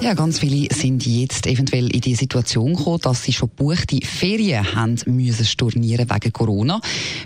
[0.00, 4.74] ja, ganz viele sind jetzt eventuell in die Situation gekommen, dass sie schon buchte Ferien
[4.74, 6.80] haben müssen stornieren wegen Corona.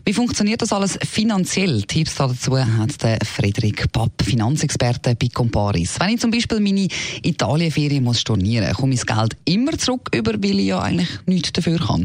[0.05, 1.83] Wie funktioniert das alles finanziell?
[1.83, 5.99] Tipps dazu hat der Frederik Papp, Finanzexperte bei Comparis.
[5.99, 6.89] Wenn ich zum Beispiel meine
[7.23, 11.53] Italienferien muss stornieren, komme ich das Geld immer zurück über, weil ich ja eigentlich nichts
[11.53, 12.05] dafür kann.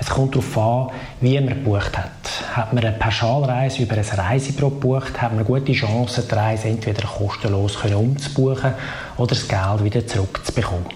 [0.00, 0.90] Es kommt darauf an,
[1.20, 2.17] wie man gebucht hat.
[2.54, 7.06] Hat man eine Pauschalreise über ein Reisebüro gebucht, hat man gute Chancen, die Reise entweder
[7.06, 8.72] kostenlos umzubuchen
[9.16, 10.86] oder das Geld wieder zurückzubekommen.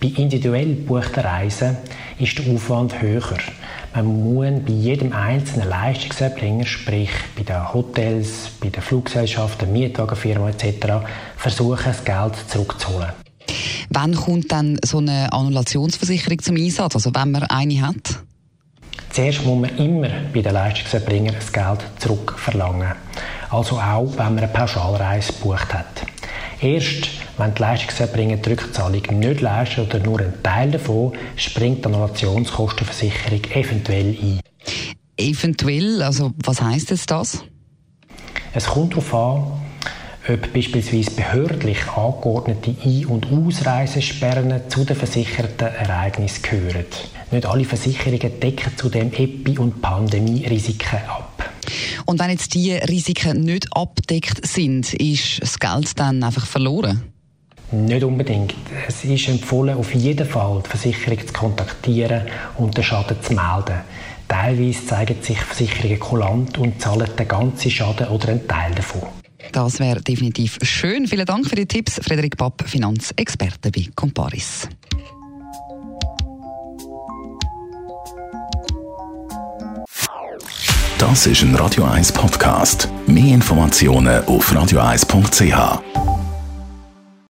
[0.00, 1.76] Bei individuell gebuchten Reisen
[2.18, 3.38] ist der Aufwand höher.
[3.94, 11.04] Man muss bei jedem einzelnen Leistungserbringer, sprich bei den Hotels, bei den Fluggesellschaften, Mietwagenfirmen etc.,
[11.36, 13.10] versuchen, das Geld zurückzuholen.
[13.90, 18.22] Wann kommt dann so eine Annulationsversicherung zum Einsatz, also wenn man eine hat?
[19.18, 22.92] Zuerst muss man immer bei den Leistungserbringern das Geld zurückverlangen.
[23.50, 26.06] Also auch, wenn man eine Pauschalreise gebucht hat.
[26.60, 31.86] Erst wenn die Leistungserbringer die Rückzahlung nicht leisten oder nur einen Teil davon, springt die
[31.86, 34.40] Annullationskostenversicherung eventuell ein.
[35.16, 37.42] Eventuell, also was heißt jetzt das?
[38.54, 39.57] Es kommt darauf an,
[40.28, 46.84] ob beispielsweise behördlich angeordnete Ein- und Ausreisesperren zu den versicherten Ereignissen gehören.
[47.30, 51.50] Nicht alle Versicherungen decken zudem Epi- und Pandemie-Risiken ab.
[52.06, 57.02] Und wenn jetzt diese Risiken nicht abdeckt sind, ist das Geld dann einfach verloren?
[57.70, 58.54] Nicht unbedingt.
[58.86, 62.22] Es ist empfohlen, auf jeden Fall die Versicherung zu kontaktieren
[62.56, 63.80] und den Schaden zu melden.
[64.26, 69.08] Teilweise zeigen sich Versicherungen kulant und zahlen den ganzen Schaden oder einen Teil davon.
[69.52, 71.06] Das wäre definitiv schön.
[71.06, 74.68] Vielen Dank für die Tipps, Frederik Papp, Finanzexperte bei Comparis.
[80.98, 82.88] Das ist ein Radio 1 Podcast.
[83.06, 86.07] Mehr Informationen auf radio1.ch.